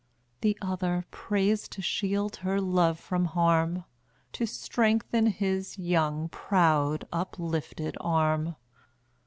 The 0.39 0.57
other 0.63 1.05
prays 1.11 1.67
to 1.67 1.79
shield 1.79 2.37
her 2.37 2.59
love 2.59 2.99
from 2.99 3.25
harm, 3.25 3.83
To 4.31 4.47
strengthen 4.47 5.27
his 5.27 5.77
young, 5.77 6.27
proud 6.29 7.07
uplifted 7.13 7.95
arm. 8.01 8.55